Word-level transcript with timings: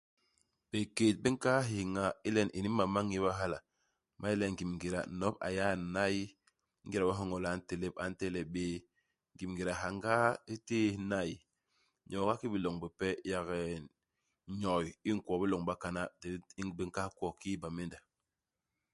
Bikék 0.71 1.15
bi 1.23 1.29
nkahal 1.33 1.65
héñha 1.71 2.05
ilen 2.27 2.49
ini. 2.57 2.67
Imam 2.71 2.89
ma 2.93 2.99
ñéba 3.09 3.31
hala, 3.39 3.59
ma 4.19 4.25
yé 4.31 4.35
le 4.39 4.45
ngim 4.53 4.71
ngéda, 4.75 4.99
nop 5.19 5.35
a 5.45 5.47
yé 5.55 5.61
a 5.73 5.75
n'nay. 5.79 6.15
Ingéda 6.83 7.05
we 7.07 7.13
u 7.13 7.17
nhoñol 7.17 7.41
le 7.43 7.47
a 7.51 7.55
ntelep, 7.59 7.95
a 8.03 8.05
ntelep 8.11 8.47
bé. 8.55 8.65
Ngim 9.33 9.51
ngéda, 9.53 9.73
hyangaa 9.81 10.25
hi 10.49 10.55
témb 10.67 10.89
hi 10.93 10.97
n'nay. 11.03 11.31
Nyoo 12.09 12.23
nga 12.25 12.39
ki 12.39 12.45
i 12.49 12.51
biloñ 12.53 12.75
bipe, 12.81 13.07
yak 13.31 13.47
nn 13.81 13.83
nyoy 14.61 14.85
i 14.91 14.95
i 15.07 15.11
nkwo 15.15 15.33
i 15.37 15.41
biloñ 15.41 15.61
bi 15.65 15.67
bakana, 15.69 16.01
di 16.19 16.27
di 16.47 16.53
i 16.59 16.63
nkahal 16.87 17.11
kwo, 17.17 17.27
kiki 17.39 17.51
i 17.57 17.61
Bamenda. 17.61 17.99